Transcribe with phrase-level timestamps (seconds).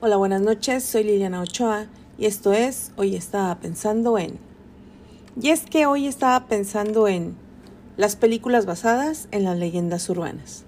[0.00, 1.86] Hola, buenas noches, soy Liliana Ochoa
[2.18, 4.38] y esto es Hoy estaba pensando en.
[5.42, 7.34] Y es que hoy estaba pensando en
[7.96, 10.62] las películas basadas en las leyendas urbanas.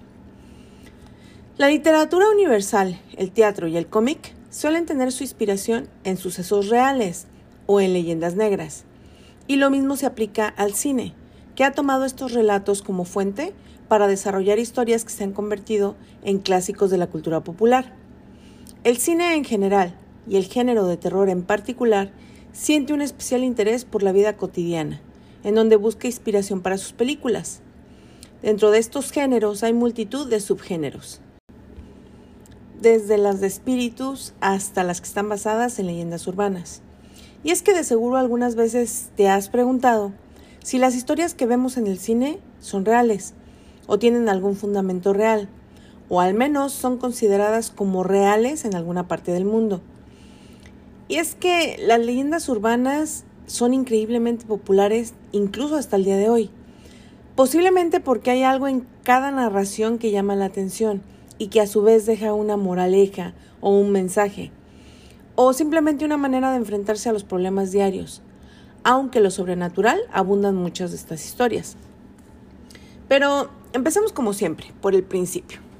[1.57, 7.27] La literatura universal, el teatro y el cómic suelen tener su inspiración en sucesos reales
[7.67, 8.83] o en leyendas negras.
[9.47, 11.13] Y lo mismo se aplica al cine,
[11.55, 13.53] que ha tomado estos relatos como fuente
[13.87, 18.00] para desarrollar historias que se han convertido en clásicos de la cultura popular.
[18.83, 19.93] El cine en general
[20.27, 22.11] y el género de terror en particular
[22.51, 24.99] siente un especial interés por la vida cotidiana,
[25.43, 27.61] en donde busca inspiración para sus películas.
[28.41, 31.21] Dentro de estos géneros hay multitud de subgéneros,
[32.81, 36.81] desde las de espíritus hasta las que están basadas en leyendas urbanas.
[37.43, 40.11] Y es que de seguro algunas veces te has preguntado
[40.63, 43.35] si las historias que vemos en el cine son reales
[43.85, 45.49] o tienen algún fundamento real
[46.13, 49.79] o al menos son consideradas como reales en alguna parte del mundo.
[51.07, 56.49] Y es que las leyendas urbanas son increíblemente populares incluso hasta el día de hoy.
[57.37, 61.01] Posiblemente porque hay algo en cada narración que llama la atención
[61.37, 64.51] y que a su vez deja una moraleja o un mensaje,
[65.35, 68.21] o simplemente una manera de enfrentarse a los problemas diarios,
[68.83, 71.77] aunque lo sobrenatural abundan muchas de estas historias.
[73.07, 75.70] Pero empecemos como siempre, por el principio.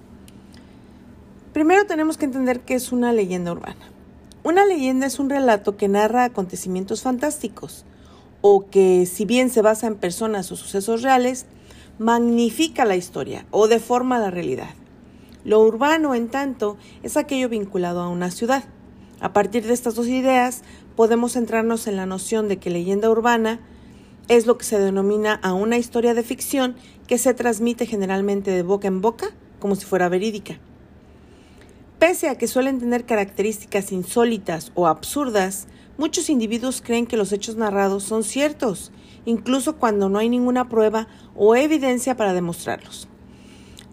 [1.53, 3.91] Primero tenemos que entender qué es una leyenda urbana.
[4.41, 7.83] Una leyenda es un relato que narra acontecimientos fantásticos
[8.39, 11.45] o que, si bien se basa en personas o sucesos reales,
[11.99, 14.69] magnifica la historia o deforma la realidad.
[15.43, 18.63] Lo urbano, en tanto, es aquello vinculado a una ciudad.
[19.19, 20.61] A partir de estas dos ideas,
[20.95, 23.59] podemos centrarnos en la noción de que leyenda urbana
[24.29, 26.77] es lo que se denomina a una historia de ficción
[27.07, 30.57] que se transmite generalmente de boca en boca como si fuera verídica.
[32.01, 35.67] Pese a que suelen tener características insólitas o absurdas,
[35.99, 38.91] muchos individuos creen que los hechos narrados son ciertos,
[39.23, 43.07] incluso cuando no hay ninguna prueba o evidencia para demostrarlos.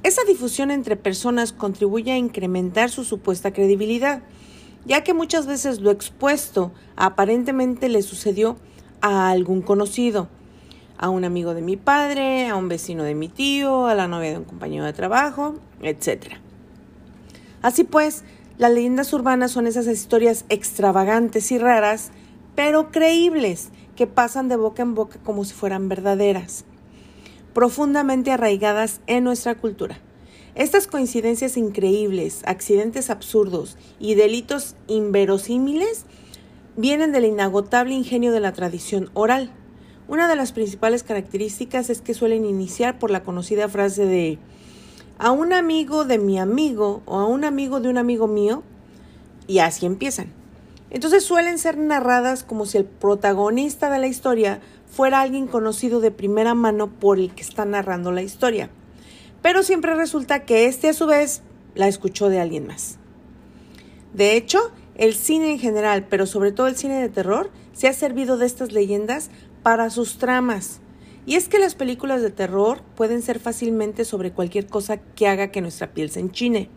[0.05, 4.23] Esa difusión entre personas contribuye a incrementar su supuesta credibilidad,
[4.87, 8.57] ya que muchas veces lo expuesto aparentemente le sucedió
[9.03, 10.31] a algún conocido,
[10.97, 14.31] a un amigo de mi padre, a un vecino de mi tío, a la novia
[14.31, 16.48] de un compañero de trabajo, etc.
[17.63, 18.25] Así pues,
[18.57, 22.11] las leyendas urbanas son esas historias extravagantes y raras,
[22.55, 26.65] pero creíbles, que pasan de boca en boca como si fueran verdaderas,
[27.53, 30.01] profundamente arraigadas en nuestra cultura.
[30.55, 36.05] Estas coincidencias increíbles, accidentes absurdos y delitos inverosímiles
[36.77, 39.53] vienen del inagotable ingenio de la tradición oral.
[40.07, 44.39] Una de las principales características es que suelen iniciar por la conocida frase de
[45.19, 48.63] a un amigo de mi amigo o a un amigo de un amigo mío
[49.47, 50.33] y así empiezan.
[50.91, 56.11] Entonces suelen ser narradas como si el protagonista de la historia fuera alguien conocido de
[56.11, 58.71] primera mano por el que está narrando la historia.
[59.43, 61.43] Pero siempre resulta que este a su vez
[61.75, 62.99] la escuchó de alguien más.
[64.15, 67.93] De hecho, el cine en general, pero sobre todo el cine de terror, se ha
[67.93, 69.31] servido de estas leyendas
[69.63, 70.81] para sus tramas.
[71.29, 75.49] Y es que las películas de terror pueden ser fácilmente sobre cualquier cosa que haga
[75.49, 76.71] que nuestra piel se enchine.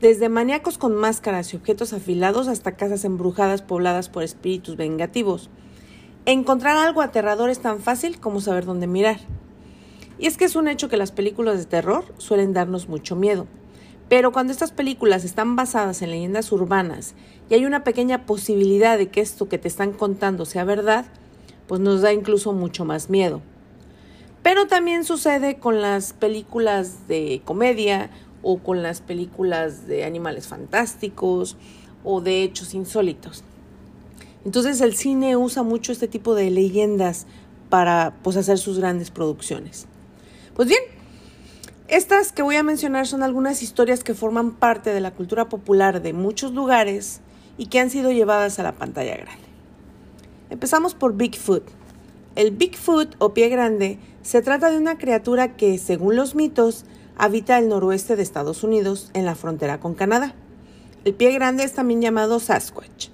[0.00, 5.50] Desde maníacos con máscaras y objetos afilados hasta casas embrujadas pobladas por espíritus vengativos.
[6.24, 9.18] Encontrar algo aterrador es tan fácil como saber dónde mirar.
[10.18, 13.46] Y es que es un hecho que las películas de terror suelen darnos mucho miedo.
[14.08, 17.14] Pero cuando estas películas están basadas en leyendas urbanas
[17.50, 21.04] y hay una pequeña posibilidad de que esto que te están contando sea verdad,
[21.70, 23.42] pues nos da incluso mucho más miedo.
[24.42, 28.10] Pero también sucede con las películas de comedia
[28.42, 31.56] o con las películas de animales fantásticos
[32.04, 33.44] o de hechos insólitos.
[34.44, 37.26] Entonces el cine usa mucho este tipo de leyendas
[37.68, 39.86] para pues, hacer sus grandes producciones.
[40.54, 40.82] Pues bien,
[41.88, 46.00] estas que voy a mencionar son algunas historias que forman parte de la cultura popular
[46.00, 47.20] de muchos lugares
[47.58, 49.44] y que han sido llevadas a la pantalla grande.
[50.48, 51.64] Empezamos por Bigfoot.
[52.36, 56.84] El Bigfoot o pie grande se trata de una criatura que, según los mitos,
[57.16, 60.34] habita el noroeste de Estados Unidos, en la frontera con Canadá.
[61.04, 63.08] El pie grande es también llamado Sasquatch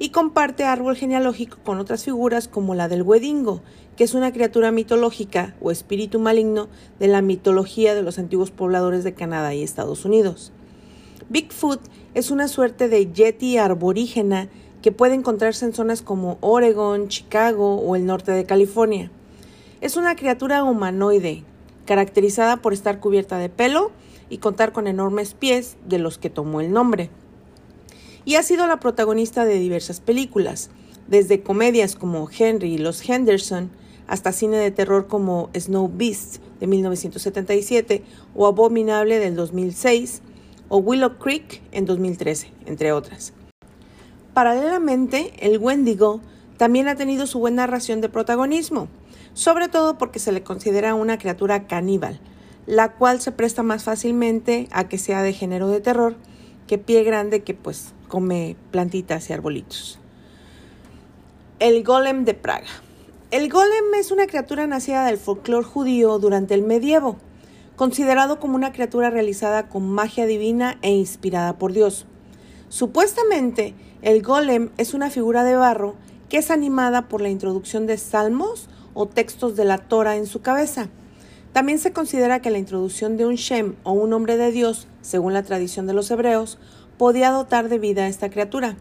[0.00, 3.62] y comparte árbol genealógico con otras figuras como la del Wedingo,
[3.96, 6.68] que es una criatura mitológica o espíritu maligno
[6.98, 10.52] de la mitología de los antiguos pobladores de Canadá y Estados Unidos.
[11.28, 11.80] Bigfoot
[12.14, 14.48] es una suerte de yeti arborígena
[14.82, 19.10] que puede encontrarse en zonas como Oregon, Chicago o el norte de California.
[19.80, 21.44] Es una criatura humanoide,
[21.86, 23.92] caracterizada por estar cubierta de pelo
[24.28, 27.10] y contar con enormes pies de los que tomó el nombre.
[28.24, 30.68] y ha sido la protagonista de diversas películas,
[31.06, 33.70] desde comedias como Henry y los Henderson,
[34.06, 38.02] hasta cine de terror como Snow Beast de 1977
[38.34, 40.20] o Abominable del 2006
[40.68, 43.32] o Willow Creek en 2013, entre otras.
[44.34, 46.20] Paralelamente, el Wendigo
[46.58, 48.88] también ha tenido su buena ración de protagonismo,
[49.38, 52.18] sobre todo porque se le considera una criatura caníbal,
[52.66, 56.16] la cual se presta más fácilmente a que sea de género de terror
[56.66, 60.00] que pie grande que pues come plantitas y arbolitos.
[61.60, 62.66] El golem de Praga.
[63.30, 67.16] El golem es una criatura nacida del folclore judío durante el medievo,
[67.76, 72.06] considerado como una criatura realizada con magia divina e inspirada por Dios.
[72.70, 75.94] Supuestamente, el golem es una figura de barro
[76.28, 78.68] que es animada por la introducción de salmos
[79.00, 80.88] o textos de la Torah en su cabeza.
[81.52, 85.34] También se considera que la introducción de un Shem o un hombre de Dios, según
[85.34, 86.58] la tradición de los hebreos,
[86.96, 88.76] podía dotar de vida a esta criatura.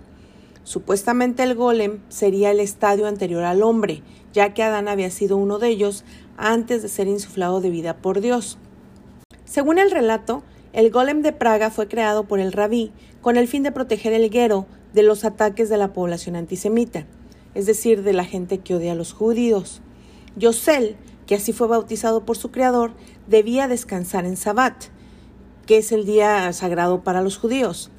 [0.64, 4.02] Supuestamente el golem sería el estadio anterior al hombre,
[4.34, 6.04] ya que Adán había sido uno de ellos
[6.36, 8.58] antes de ser insuflado de vida por Dios.
[9.46, 10.42] Según el relato,
[10.74, 12.92] el golem de Praga fue creado por el rabí
[13.22, 14.66] con el fin de proteger el guero
[14.96, 17.06] de los ataques de la población antisemita,
[17.54, 19.84] es decir, de la gente que odia a los judíos.
[20.38, 20.96] Yosel,
[21.26, 22.92] que así fue bautizado por su creador,
[23.28, 24.86] debía descansar en Sabbat,
[25.66, 27.90] que es el día sagrado para los judíos.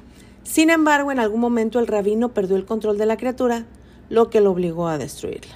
[0.43, 3.65] Sin embargo, en algún momento el rabino perdió el control de la criatura,
[4.09, 5.53] lo que lo obligó a destruirla.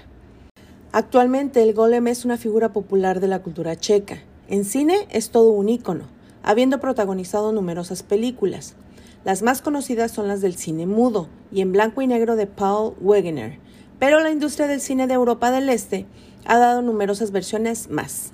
[0.91, 4.19] Actualmente el golem es una figura popular de la cultura checa.
[4.47, 6.03] En cine es todo un ícono,
[6.43, 8.75] habiendo protagonizado numerosas películas.
[9.23, 12.93] Las más conocidas son las del cine mudo y en blanco y negro de Paul
[12.99, 13.57] Wegener,
[13.97, 16.05] pero la industria del cine de Europa del Este
[16.45, 18.31] ha dado numerosas versiones más.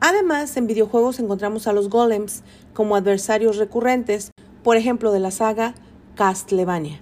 [0.00, 2.42] Además, en videojuegos encontramos a los golems
[2.72, 4.32] como adversarios recurrentes,
[4.62, 5.74] por ejemplo, de la saga
[6.14, 7.00] Castlevania.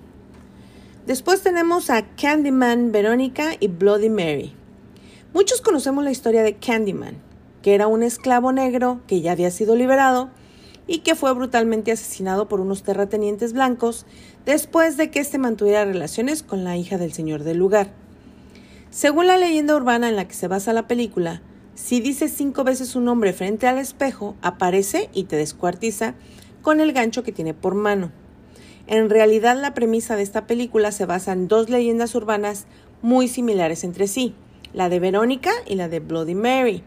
[1.07, 4.55] Después tenemos a Candyman Verónica y Bloody Mary.
[5.35, 7.17] Muchos conocemos la historia de Candyman,
[7.61, 10.31] que era un esclavo negro que ya había sido liberado
[10.87, 14.07] y que fue brutalmente asesinado por unos terratenientes blancos
[14.45, 18.02] después de que éste mantuviera relaciones con la hija del señor del lugar.
[18.93, 21.41] Según la leyenda urbana en la que se basa la película,
[21.75, 26.15] si dices cinco veces un nombre frente al espejo, aparece y te descuartiza
[26.61, 28.13] con el gancho que tiene por mano.
[28.87, 32.67] En realidad la premisa de esta película se basa en dos leyendas urbanas
[33.01, 34.35] muy similares entre sí,
[34.75, 36.83] la de Verónica y la de Bloody Mary.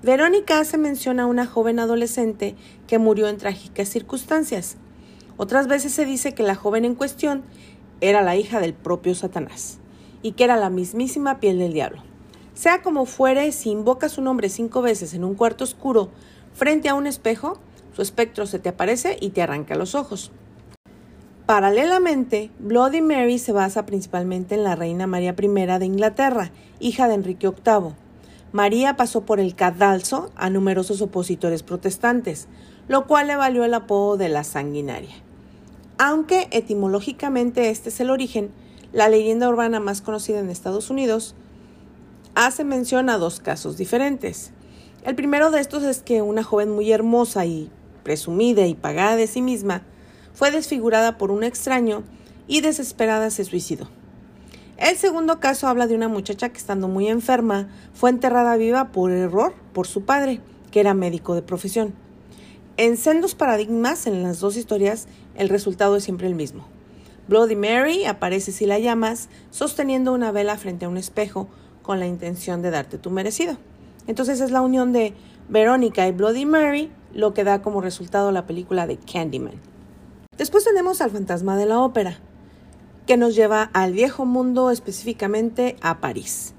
[0.00, 2.54] Verónica hace mención a una joven adolescente
[2.86, 4.76] que murió en trágicas circunstancias.
[5.38, 7.42] Otras veces se dice que la joven en cuestión
[8.00, 9.80] era la hija del propio Satanás
[10.22, 12.02] y que era la mismísima piel del diablo.
[12.54, 16.10] Sea como fuere, si invocas su nombre cinco veces en un cuarto oscuro
[16.54, 17.58] frente a un espejo,
[17.94, 20.30] su espectro se te aparece y te arranca los ojos.
[21.46, 27.14] Paralelamente, Bloody Mary se basa principalmente en la reina María I de Inglaterra, hija de
[27.14, 27.94] Enrique VIII.
[28.52, 32.48] María pasó por el cadalso a numerosos opositores protestantes,
[32.86, 35.14] lo cual le valió el apodo de la sanguinaria.
[35.98, 38.50] Aunque etimológicamente este es el origen,
[38.92, 41.34] la leyenda urbana más conocida en Estados Unidos
[42.34, 44.52] hace mención a dos casos diferentes.
[45.04, 47.70] El primero de estos es que una joven muy hermosa y
[48.02, 49.82] presumida y pagada de sí misma,
[50.34, 52.02] fue desfigurada por un extraño
[52.46, 53.88] y desesperada se suicidó.
[54.76, 59.12] El segundo caso habla de una muchacha que estando muy enferma fue enterrada viva por
[59.12, 60.40] error por su padre,
[60.70, 61.94] que era médico de profesión.
[62.76, 66.66] En sendos paradigmas en las dos historias el resultado es siempre el mismo.
[67.28, 71.48] Bloody Mary aparece si la llamas sosteniendo una vela frente a un espejo
[71.82, 73.56] con la intención de darte tu merecido.
[74.06, 75.14] Entonces es la unión de
[75.48, 79.60] Verónica y Bloody Mary lo que da como resultado la película de Candyman.
[80.36, 82.18] Después tenemos al fantasma de la ópera,
[83.06, 86.54] que nos lleva al viejo mundo, específicamente a París.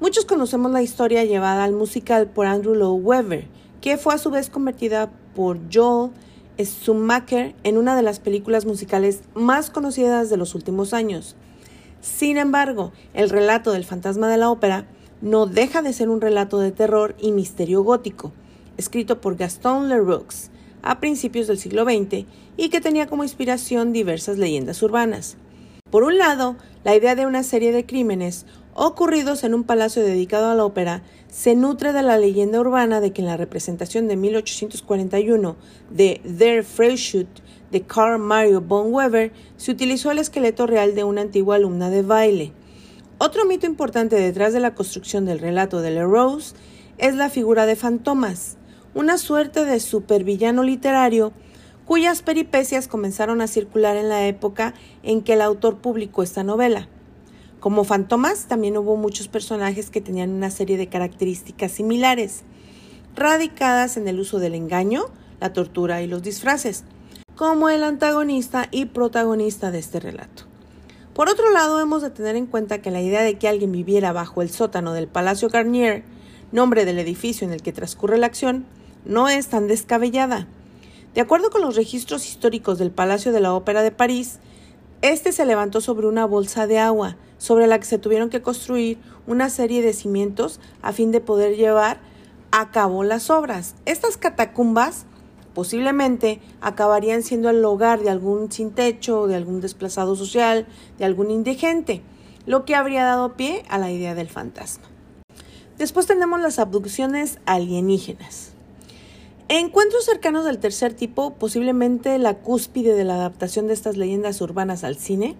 [0.00, 3.46] Muchos conocemos la historia llevada al musical por Andrew Lloyd Webber,
[3.80, 6.12] que fue a su vez convertida por Joel
[6.58, 11.36] Schumacher en una de las películas musicales más conocidas de los últimos años.
[12.00, 14.86] Sin embargo, el relato del fantasma de la ópera
[15.20, 18.32] no deja de ser un relato de terror y misterio gótico,
[18.76, 20.50] escrito por Gaston Leroux
[20.82, 22.24] a principios del siglo XX
[22.56, 25.36] y que tenía como inspiración diversas leyendas urbanas.
[25.90, 28.46] Por un lado, la idea de una serie de crímenes
[28.80, 33.12] ocurridos en un palacio dedicado a la ópera se nutre de la leyenda urbana de
[33.12, 35.56] que en la representación de 1841
[35.90, 37.42] de Der Freischütz
[37.72, 42.02] de Carl Mario von Weber se utilizó el esqueleto real de una antigua alumna de
[42.02, 42.52] baile.
[43.18, 46.54] Otro mito importante detrás de la construcción del relato de Leroux
[46.98, 48.58] es la figura de Fantomas,
[48.94, 51.32] una suerte de supervillano literario
[51.84, 56.88] cuyas peripecias comenzaron a circular en la época en que el autor publicó esta novela.
[57.60, 62.42] Como fantomas, también hubo muchos personajes que tenían una serie de características similares,
[63.16, 65.06] radicadas en el uso del engaño,
[65.40, 66.84] la tortura y los disfraces,
[67.34, 70.44] como el antagonista y protagonista de este relato.
[71.14, 74.12] Por otro lado, hemos de tener en cuenta que la idea de que alguien viviera
[74.12, 76.04] bajo el sótano del Palacio Garnier,
[76.52, 78.66] nombre del edificio en el que transcurre la acción,
[79.04, 80.46] no es tan descabellada.
[81.14, 84.38] De acuerdo con los registros históricos del Palacio de la Ópera de París,
[85.02, 88.98] este se levantó sobre una bolsa de agua, sobre la que se tuvieron que construir
[89.26, 92.00] una serie de cimientos a fin de poder llevar
[92.50, 93.76] a cabo las obras.
[93.84, 95.06] Estas catacumbas
[95.54, 100.66] posiblemente acabarían siendo el hogar de algún sin techo, de algún desplazado social,
[100.98, 102.02] de algún indigente,
[102.46, 104.86] lo que habría dado pie a la idea del fantasma.
[105.78, 108.52] Después tenemos las abducciones alienígenas.
[109.50, 114.84] Encuentros cercanos del tercer tipo, posiblemente la cúspide de la adaptación de estas leyendas urbanas
[114.84, 115.36] al cine,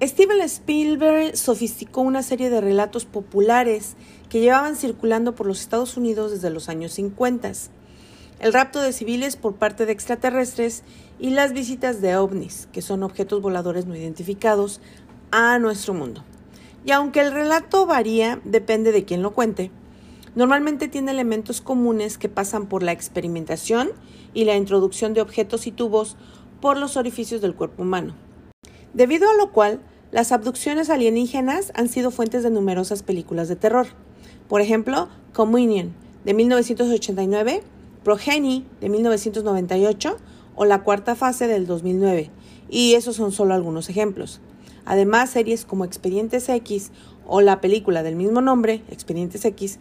[0.00, 3.96] Steven Spielberg sofisticó una serie de relatos populares
[4.28, 7.50] que llevaban circulando por los Estados Unidos desde los años 50.
[8.38, 10.84] El rapto de civiles por parte de extraterrestres
[11.18, 14.80] y las visitas de ovnis, que son objetos voladores no identificados,
[15.32, 16.22] a nuestro mundo.
[16.84, 19.72] Y aunque el relato varía, depende de quién lo cuente,
[20.34, 23.90] normalmente tiene elementos comunes que pasan por la experimentación
[24.34, 26.16] y la introducción de objetos y tubos
[26.60, 28.14] por los orificios del cuerpo humano.
[28.94, 33.86] Debido a lo cual, las abducciones alienígenas han sido fuentes de numerosas películas de terror.
[34.48, 37.62] Por ejemplo, Communion, de 1989,
[38.04, 40.16] Progeny, de 1998,
[40.54, 42.30] o La Cuarta Fase, del 2009.
[42.68, 44.40] Y esos son solo algunos ejemplos.
[44.84, 46.90] Además, series como Expedientes X
[47.26, 49.78] o la película del mismo nombre, Expedientes X,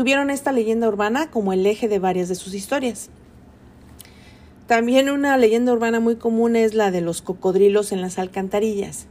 [0.00, 3.10] tuvieron esta leyenda urbana como el eje de varias de sus historias.
[4.66, 9.08] También una leyenda urbana muy común es la de los cocodrilos en las alcantarillas.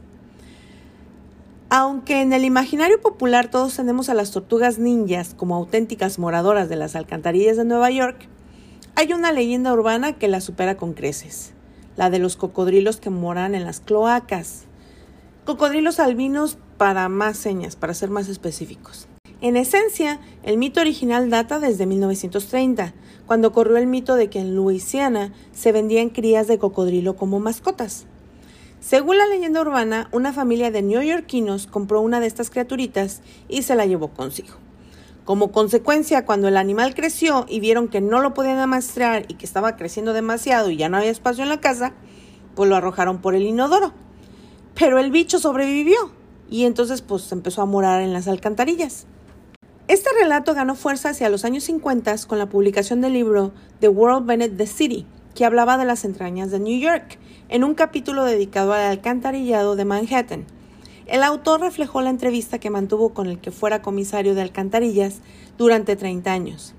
[1.68, 6.74] Aunque en el imaginario popular todos tenemos a las tortugas ninjas como auténticas moradoras de
[6.74, 8.26] las alcantarillas de Nueva York,
[8.96, 11.52] hay una leyenda urbana que la supera con creces,
[11.96, 14.64] la de los cocodrilos que moran en las cloacas.
[15.44, 19.06] Cocodrilos albinos para más señas, para ser más específicos.
[19.42, 22.92] En esencia, el mito original data desde 1930,
[23.26, 28.04] cuando corrió el mito de que en Luisiana se vendían crías de cocodrilo como mascotas.
[28.80, 33.76] Según la leyenda urbana, una familia de neoyorquinos compró una de estas criaturitas y se
[33.76, 34.56] la llevó consigo.
[35.24, 39.46] Como consecuencia, cuando el animal creció y vieron que no lo podían amastrar y que
[39.46, 41.94] estaba creciendo demasiado y ya no había espacio en la casa,
[42.54, 43.94] pues lo arrojaron por el inodoro.
[44.74, 46.12] Pero el bicho sobrevivió
[46.50, 49.06] y entonces pues empezó a morar en las alcantarillas.
[49.90, 54.24] Este relato ganó fuerza hacia los años 50 con la publicación del libro The World
[54.24, 55.04] Bennett the City,
[55.34, 57.18] que hablaba de las entrañas de New York,
[57.48, 60.44] en un capítulo dedicado al alcantarillado de Manhattan.
[61.06, 65.22] El autor reflejó la entrevista que mantuvo con el que fuera comisario de alcantarillas
[65.58, 66.72] durante 30 años.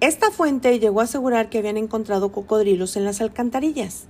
[0.00, 4.08] Esta fuente llegó a asegurar que habían encontrado cocodrilos en las alcantarillas,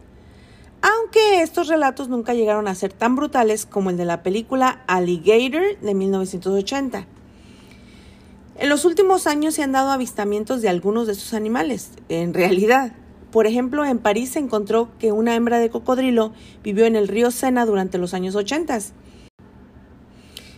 [0.83, 5.79] aunque estos relatos nunca llegaron a ser tan brutales como el de la película Alligator
[5.81, 7.07] de 1980.
[8.59, 12.93] En los últimos años se han dado avistamientos de algunos de estos animales, en realidad,
[13.31, 16.33] por ejemplo, en París se encontró que una hembra de cocodrilo
[16.63, 18.79] vivió en el río Sena durante los años 80.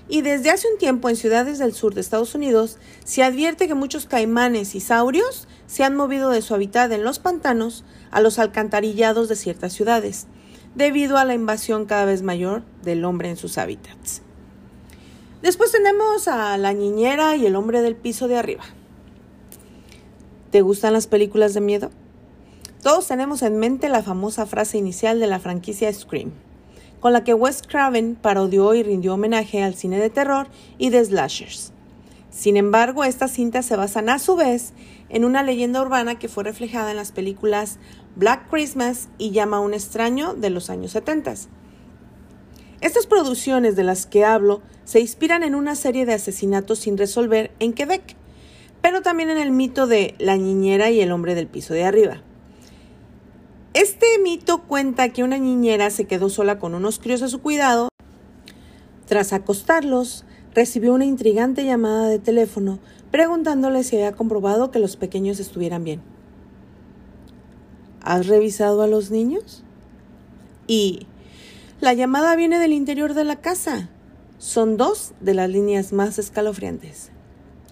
[0.09, 3.75] Y desde hace un tiempo en ciudades del sur de Estados Unidos se advierte que
[3.75, 8.39] muchos caimanes y saurios se han movido de su hábitat en los pantanos a los
[8.39, 10.29] alcantarillados de ciertas ciudades,
[10.77, 14.23] debido a la invasión cada vez mayor del hombre en sus hábitats.
[15.43, 18.65] Después tenemos a la niñera y el hombre del piso de arriba.
[20.51, 21.91] ¿Te gustan las películas de miedo?
[22.83, 26.33] Todos tenemos en mente la famosa frase inicial de la franquicia Scream,
[26.99, 31.05] con la que Wes Craven parodió y rindió homenaje al cine de terror y de
[31.05, 31.73] slashers.
[32.31, 34.73] Sin embargo, estas cintas se basan a su vez
[35.09, 37.79] en una leyenda urbana que fue reflejada en las películas
[38.17, 41.35] Black Christmas y Llama a un extraño de los años 70.
[42.81, 47.51] Estas producciones de las que hablo se inspiran en una serie de asesinatos sin resolver
[47.59, 48.15] en Quebec,
[48.83, 52.23] pero también en el mito de la niñera y el hombre del piso de arriba.
[53.75, 57.89] Este mito cuenta que una niñera se quedó sola con unos críos a su cuidado.
[59.07, 62.79] Tras acostarlos, recibió una intrigante llamada de teléfono
[63.11, 66.01] preguntándole si había comprobado que los pequeños estuvieran bien.
[68.03, 69.65] ¿Has revisado a los niños?
[70.67, 71.07] Y
[71.81, 73.89] la llamada viene del interior de la casa.
[74.39, 77.11] Son dos de las líneas más escalofriantes.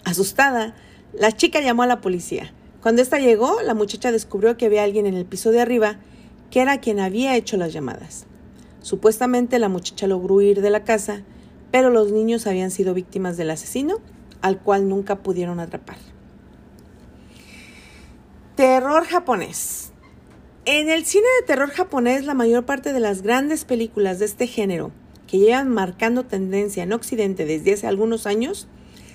[0.05, 0.75] Asustada,
[1.13, 5.07] la chica llamó a la policía Cuando ésta llegó, la muchacha descubrió que había alguien
[5.07, 5.99] en el piso de arriba
[6.51, 8.27] que era quien había hecho las llamadas.
[8.81, 11.23] Supuestamente la muchacha logró huir de la casa,
[11.73, 13.97] pero los niños habían sido víctimas del asesino,
[14.41, 15.97] al cual nunca pudieron atrapar.
[18.55, 19.86] Terror japonés.
[20.69, 24.49] En el cine de terror japonés, la mayor parte de las grandes películas de este
[24.49, 24.91] género,
[25.29, 28.67] que llevan marcando tendencia en Occidente desde hace algunos años,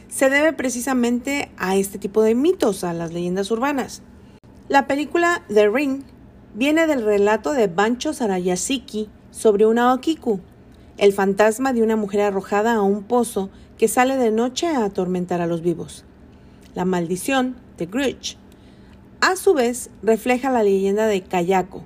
[0.08, 4.02] se debe precisamente a este tipo de mitos, a las leyendas urbanas.
[4.70, 6.04] La película The Ring
[6.56, 10.40] viene del relato de Bancho Sarayashiki sobre una Okiku,
[10.98, 15.42] el fantasma de una mujer arrojada a un pozo que sale de noche a atormentar
[15.42, 16.06] a los vivos.
[16.76, 18.38] La maldición de Grudge,
[19.22, 21.84] a su vez, refleja la leyenda de Kayako,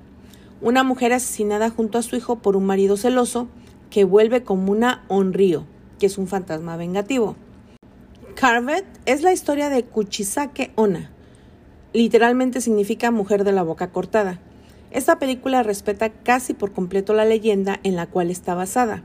[0.62, 3.48] una mujer asesinada junto a su hijo por un marido celoso
[3.90, 5.64] que vuelve como una Onryo,
[5.98, 7.36] que es un fantasma vengativo.
[8.34, 11.10] Carvet es la historia de Kuchisake Ona.
[11.92, 14.40] Literalmente significa mujer de la boca cortada.
[14.90, 19.02] Esta película respeta casi por completo la leyenda en la cual está basada,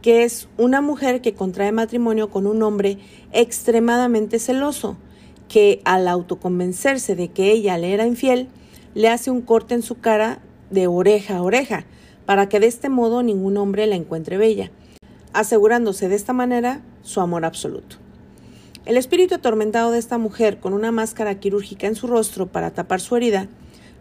[0.00, 2.98] que es una mujer que contrae matrimonio con un hombre
[3.32, 4.96] extremadamente celoso,
[5.54, 8.48] que al autoconvencerse de que ella le era infiel,
[8.96, 11.84] le hace un corte en su cara de oreja a oreja,
[12.26, 14.72] para que de este modo ningún hombre la encuentre bella,
[15.32, 17.98] asegurándose de esta manera su amor absoluto.
[18.84, 23.00] El espíritu atormentado de esta mujer, con una máscara quirúrgica en su rostro para tapar
[23.00, 23.46] su herida,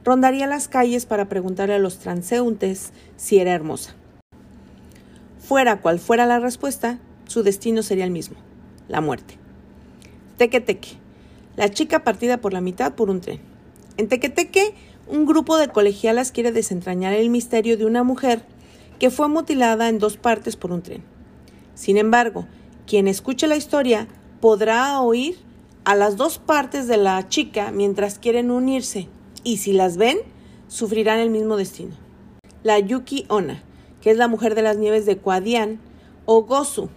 [0.03, 3.93] rondaría las calles para preguntarle a los transeúntes si era hermosa.
[5.37, 8.37] Fuera cual fuera la respuesta, su destino sería el mismo,
[8.87, 9.37] la muerte.
[10.37, 11.02] Teque Teque,
[11.55, 13.39] la chica partida por la mitad por un tren.
[13.97, 14.73] En Tequeteque,
[15.07, 18.43] un grupo de colegialas quiere desentrañar el misterio de una mujer
[18.99, 21.03] que fue mutilada en dos partes por un tren.
[21.75, 22.47] Sin embargo,
[22.87, 24.07] quien escuche la historia
[24.39, 25.37] podrá oír
[25.83, 29.09] a las dos partes de la chica mientras quieren unirse
[29.43, 30.17] y si las ven,
[30.67, 31.95] sufrirán el mismo destino.
[32.63, 33.61] La Yuki Ona,
[34.01, 35.79] que es la mujer de las nieves de Kuadian,
[36.25, 36.89] o Gozu,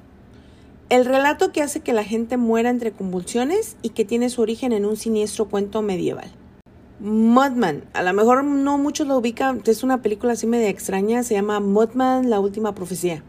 [0.89, 4.73] el relato que hace que la gente muera entre convulsiones y que tiene su origen
[4.73, 6.31] en un siniestro cuento medieval.
[7.01, 11.35] Mudman, a lo mejor no muchos lo ubican, es una película así media extraña, se
[11.35, 13.23] llama Mudman, la última profecía.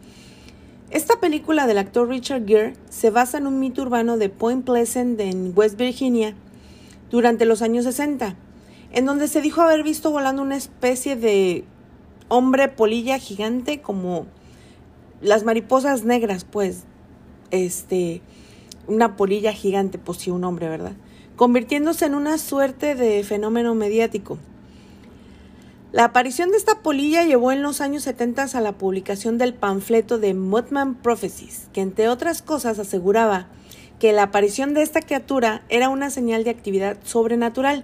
[0.90, 5.20] Esta película del actor Richard Gere se basa en un mito urbano de Point Pleasant
[5.20, 6.34] en West Virginia
[7.10, 8.36] durante los años 60,
[8.94, 11.66] en donde se dijo haber visto volando una especie de
[12.30, 14.28] hombre polilla gigante como
[15.22, 16.86] las mariposas negras, pues,
[17.52, 18.22] este,
[18.88, 20.94] una polilla gigante, pues sí, un hombre, ¿verdad?
[21.36, 24.38] Convirtiéndose en una suerte de fenómeno mediático.
[25.94, 30.20] La aparición de esta polilla llevó en los años 70 a la publicación del panfleto
[30.20, 33.48] de Mudman Prophecies, que entre otras cosas aseguraba
[34.00, 37.84] que la aparición de esta criatura era una señal de actividad sobrenatural,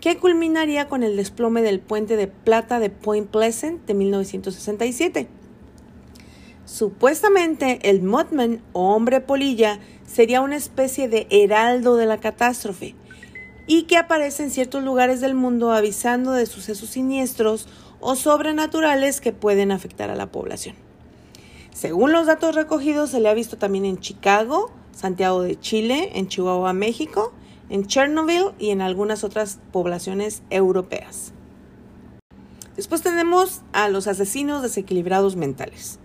[0.00, 5.28] que culminaría con el desplome del puente de plata de Point Pleasant de 1967.
[6.64, 12.94] Supuestamente el Mudman o hombre polilla sería una especie de heraldo de la catástrofe,
[13.66, 17.68] y que aparece en ciertos lugares del mundo avisando de sucesos siniestros
[18.00, 20.76] o sobrenaturales que pueden afectar a la población.
[21.72, 26.28] Según los datos recogidos, se le ha visto también en Chicago, Santiago de Chile, en
[26.28, 27.32] Chihuahua, México,
[27.68, 31.32] en Chernobyl y en algunas otras poblaciones europeas.
[32.76, 35.98] Después tenemos a los asesinos desequilibrados mentales.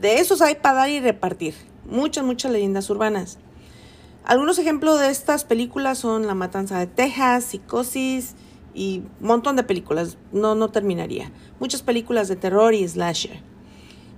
[0.00, 1.54] De esos hay para dar y repartir.
[1.86, 3.38] Muchas, muchas leyendas urbanas.
[4.24, 8.34] Algunos ejemplos de estas películas son La Matanza de Texas, Psicosis
[8.74, 10.18] y un montón de películas.
[10.32, 11.32] No, no terminaría.
[11.58, 13.40] Muchas películas de terror y slasher.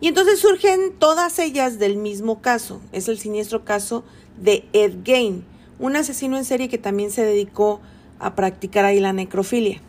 [0.01, 2.81] Y entonces surgen todas ellas del mismo caso.
[2.91, 4.05] Es el siniestro caso
[4.37, 5.45] de Ed Gain,
[5.79, 7.81] un asesino en serie que también se dedicó
[8.19, 9.81] a practicar ahí la necrofilia.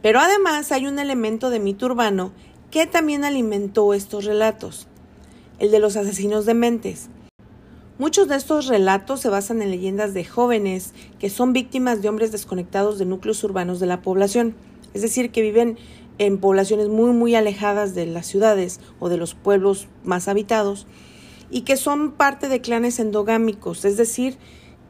[0.00, 2.32] Pero además hay un elemento de mito urbano
[2.72, 4.88] que también alimentó estos relatos,
[5.58, 7.10] el de los asesinos de mentes.
[7.98, 12.32] Muchos de estos relatos se basan en leyendas de jóvenes que son víctimas de hombres
[12.32, 14.54] desconectados de núcleos urbanos de la población,
[14.94, 15.78] es decir, que viven
[16.16, 20.86] en poblaciones muy muy alejadas de las ciudades o de los pueblos más habitados
[21.50, 24.38] y que son parte de clanes endogámicos, es decir,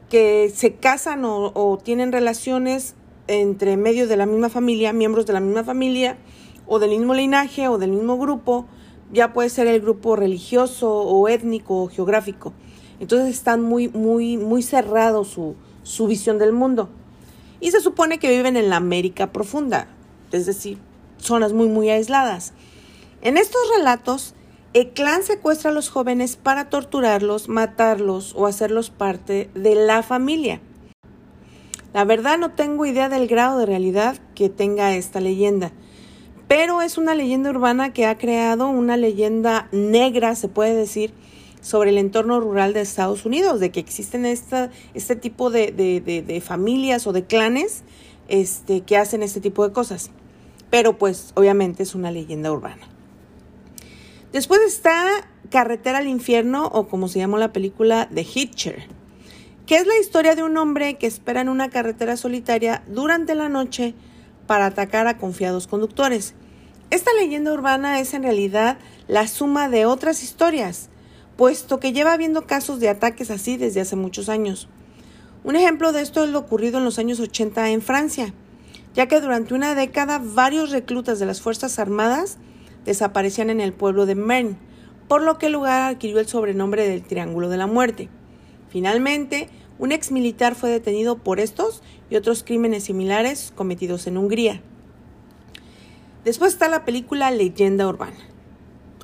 [0.09, 2.95] que se casan o, tienen relaciones
[3.27, 6.17] entre medios de la misma familia, miembros de la misma familia
[6.67, 8.65] o del mismo linaje o del mismo grupo,
[9.11, 12.53] ya puede ser el grupo religioso o étnico o geográfico.
[12.99, 16.89] Entonces están muy, muy, muy cerrados su, su visión del mundo.
[17.59, 19.87] Y se supone que viven en la América profunda,
[20.31, 20.77] es decir,
[21.17, 22.53] zonas muy, muy aisladas.
[23.21, 24.35] En estos relatos,
[24.73, 30.59] el clan secuestra a los jóvenes para torturarlos, matarlos o hacerlos parte de la familia.
[31.93, 35.71] La verdad no tengo idea del grado de realidad que tenga esta leyenda,
[36.55, 41.11] pero es una leyenda urbana que ha creado una leyenda negra, se puede decir,
[41.61, 47.07] sobre el entorno rural de Estados Unidos, de que existen este tipo de, de, familias
[47.07, 47.81] o de clanes
[48.27, 50.11] este, que hacen este tipo de cosas.
[50.69, 52.87] Pero pues obviamente es una leyenda urbana.
[54.31, 58.85] Después está Carretera al Infierno o como se llamó la película The Hitcher,
[59.65, 63.49] que es la historia de un hombre que espera en una carretera solitaria durante la
[63.49, 63.95] noche
[64.45, 66.35] para atacar a confiados conductores.
[66.89, 70.89] Esta leyenda urbana es en realidad la suma de otras historias
[71.35, 74.67] puesto que lleva habiendo casos de ataques así desde hace muchos años.
[75.43, 78.33] Un ejemplo de esto es lo ocurrido en los años 80 en Francia,
[78.93, 82.37] ya que durante una década varios reclutas de las Fuerzas Armadas
[82.85, 84.57] desaparecían en el pueblo de Mern,
[85.07, 88.09] por lo que el lugar adquirió el sobrenombre del Triángulo de la Muerte.
[88.69, 94.61] Finalmente, un ex militar fue detenido por estos y otros crímenes similares cometidos en Hungría.
[96.25, 98.15] Después está la película Leyenda Urbana.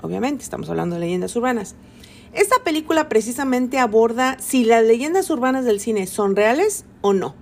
[0.02, 1.76] Obviamente, estamos hablando de leyendas urbanas.
[2.32, 7.36] Esta película precisamente aborda si las leyendas urbanas del cine son reales o no.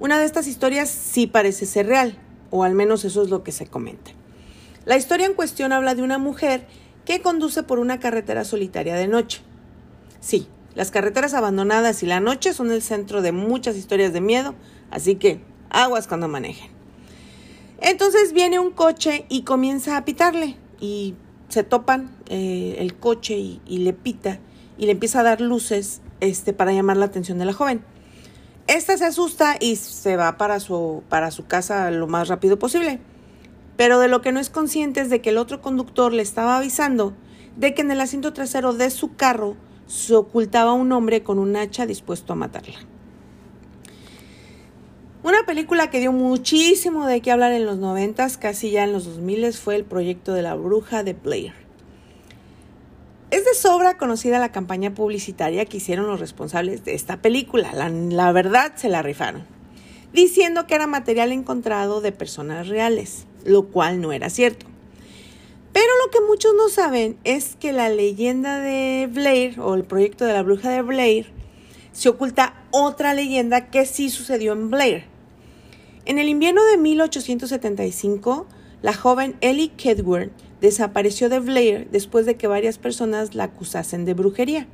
[0.00, 2.18] Una de estas historias sí parece ser real,
[2.50, 4.10] o al menos eso es lo que se comenta.
[4.84, 6.66] La historia en cuestión habla de una mujer
[7.06, 9.40] que conduce por una carretera solitaria de noche.
[10.20, 14.54] Sí, las carreteras abandonadas y la noche son el centro de muchas historias de miedo,
[14.90, 16.79] así que aguas cuando manejen.
[17.80, 21.14] Entonces viene un coche y comienza a pitarle y
[21.48, 24.38] se topan eh, el coche y, le pita
[24.78, 27.82] y le empieza a dar luces este, para llamar la atención de la joven.
[28.66, 33.00] Esta se asusta y se va para su, para su casa lo más rápido posible.
[33.76, 36.58] Pero de lo que no es consciente es de que el otro conductor le estaba
[36.58, 37.14] avisando
[37.56, 41.56] de que en el asiento trasero de su carro se ocultaba un hombre con un
[41.56, 42.78] hacha dispuesto a matarla.
[45.22, 49.04] Una película que dio muchísimo de qué hablar en los noventas, casi ya en los
[49.04, 51.52] 2000 fue el proyecto de la bruja de Blair.
[53.30, 57.74] Es de sobra conocida la campaña publicitaria que hicieron los responsables de esta película.
[57.74, 59.44] La, la, verdad se la rifaron.
[60.14, 64.64] Diciendo que era material encontrado de personas reales, lo cual no era cierto.
[65.74, 70.24] Pero lo que muchos no saben es que la leyenda de Blair o el proyecto
[70.24, 71.30] de la bruja de Blair
[71.92, 75.09] se oculta otra leyenda que sí sucedió en Blair.
[76.10, 78.48] En el invierno de 1875,
[78.82, 84.14] la joven Ellie Kedworth desapareció de Blair después de que varias personas la acusasen de
[84.14, 84.66] brujería.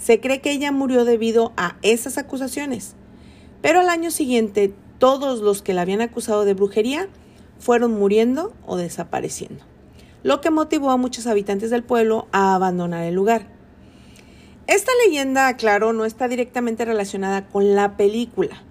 [0.00, 2.94] Se cree que ella murió debido a esas acusaciones,
[3.60, 7.10] pero al año siguiente todos los que la habían acusado de brujería
[7.58, 9.62] fueron muriendo o desapareciendo,
[10.22, 13.46] lo que motivó a muchos habitantes del pueblo a abandonar el lugar.
[14.68, 18.62] Esta leyenda, claro, no está directamente relacionada con la película,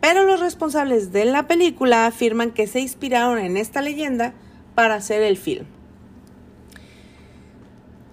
[0.00, 4.34] pero los responsables de la película afirman que se inspiraron en esta leyenda
[4.74, 5.66] para hacer el film.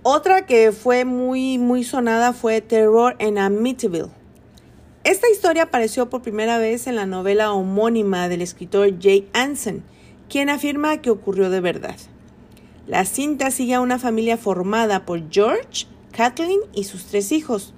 [0.02, 4.12] Otra que fue muy, muy sonada fue Terror en Amityville.
[5.04, 9.84] Esta historia apareció por primera vez en la novela homónima del escritor Jay Anson,
[10.30, 11.96] quien afirma que ocurrió de verdad.
[12.88, 17.74] La cinta sigue a una familia formada por George, Kathleen y sus tres hijos,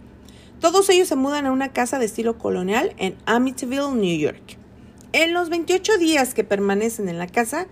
[0.59, 4.57] todos ellos se mudan a una casa de estilo colonial en Amityville, New York.
[5.13, 7.67] En los 28 días que permanecen en la casa,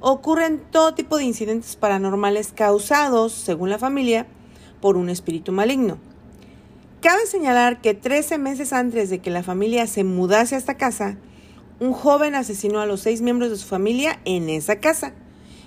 [0.00, 4.26] ocurren todo tipo de incidentes paranormales causados, según la familia,
[4.80, 5.98] por un espíritu maligno.
[7.00, 11.16] Cabe señalar que 13 meses antes de que la familia se mudase a esta casa,
[11.80, 15.14] un joven asesinó a los seis miembros de su familia en esa casa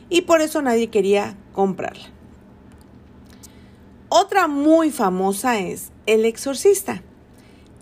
[0.09, 2.05] y por eso nadie quería comprarla.
[4.07, 7.01] Otra muy famosa es El Exorcista.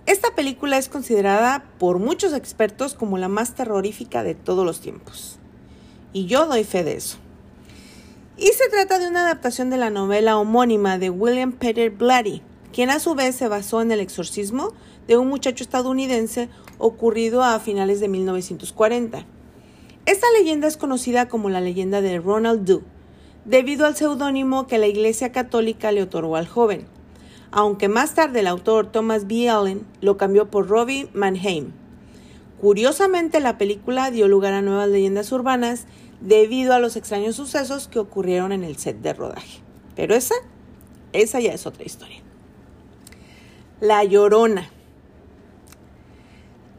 [0.06, 5.40] Esta película es considerada por muchos expertos como la más terrorífica de todos los tiempos.
[6.14, 7.18] Y yo doy fe de eso.
[8.38, 12.92] Y se trata de una adaptación de la novela homónima de William Peter Blatty, quien
[12.92, 14.70] a su vez se basó en el exorcismo
[15.06, 19.26] de un muchacho estadounidense ocurrido a finales de 1940.
[20.06, 22.84] Esta leyenda es conocida como la leyenda de Ronald Doe
[23.44, 26.88] debido al seudónimo que la Iglesia Católica le otorgó al joven,
[27.54, 29.48] aunque más tarde el autor Thomas B.
[29.48, 31.72] Allen lo cambió por Robbie Mannheim.
[32.60, 35.86] Curiosamente, la película dio lugar a nuevas leyendas urbanas
[36.20, 39.60] debido a los extraños sucesos que ocurrieron en el set de rodaje.
[39.96, 40.34] Pero esa,
[41.12, 42.22] esa ya es otra historia.
[43.80, 44.72] La Llorona.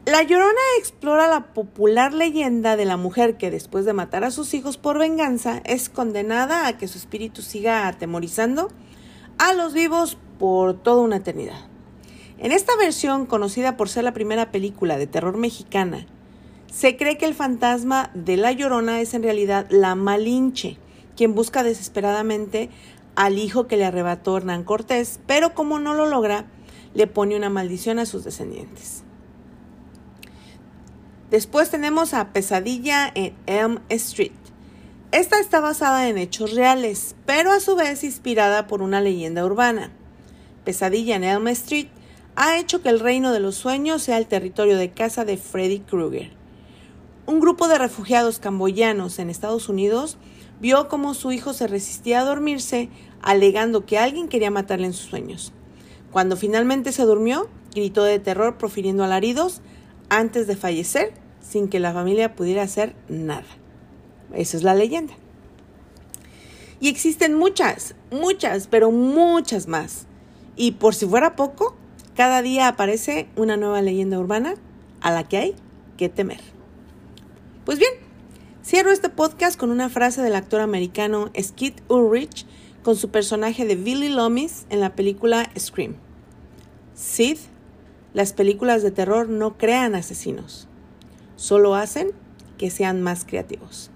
[0.07, 4.55] La Llorona explora la popular leyenda de la mujer que después de matar a sus
[4.55, 8.71] hijos por venganza es condenada a que su espíritu siga atemorizando
[9.39, 11.57] a los vivos por toda una eternidad.
[12.37, 16.07] En esta versión, conocida por ser la primera película de terror mexicana,
[16.71, 20.77] se cree que el fantasma de La Llorona es en realidad la Malinche,
[21.17, 22.69] quien busca desesperadamente
[23.15, 26.45] al hijo que le arrebató Hernán Cortés, pero como no lo logra,
[26.93, 29.03] le pone una maldición a sus descendientes.
[31.31, 34.33] Después tenemos a Pesadilla en Elm Street.
[35.11, 39.91] Esta está basada en hechos reales, pero a su vez inspirada por una leyenda urbana.
[40.65, 41.89] Pesadilla en Elm Street
[42.37, 45.81] ha hecho que el reino de los sueños sea el territorio de casa de Freddy
[45.81, 46.33] Krueger.
[47.27, 50.19] Un grupo de refugiados camboyanos en Estados Unidos
[50.61, 52.89] vio cómo su hijo se resistía a dormirse,
[53.23, 55.53] alegando que alguien quería matarle en sus sueños.
[56.11, 59.63] Cuando finalmente se durmió, gritó de terror profiriendo alaridos
[60.09, 63.47] antes de fallecer sin que la familia pudiera hacer nada.
[64.33, 65.15] Esa es la leyenda.
[66.81, 70.07] Y existen muchas, muchas, pero muchas más.
[70.57, 71.77] Y por si fuera poco,
[72.15, 74.55] cada día aparece una nueva leyenda urbana
[75.01, 75.57] a la que hay
[75.97, 76.41] que temer.
[77.65, 77.93] Pues bien,
[78.65, 82.47] cierro este podcast con una frase del actor americano Skid Ulrich
[82.83, 85.97] con su personaje de Billy Loomis en la película Scream.
[86.95, 87.39] Sid,
[88.13, 90.69] las películas de terror no crean asesinos,
[91.37, 92.13] solo hacen
[92.59, 93.91] que sean más creativos.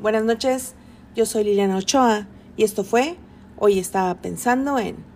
[0.00, 0.74] Buenas noches,
[1.16, 3.16] yo soy Liliana Ochoa y esto fue
[3.60, 5.07] Hoy estaba pensando en...